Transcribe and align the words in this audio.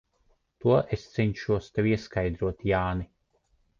To 0.63 0.71
es 0.95 1.03
cenšos 1.17 1.69
tev 1.75 1.91
ieskaidrot, 1.91 2.67
Jāni. 2.73 3.07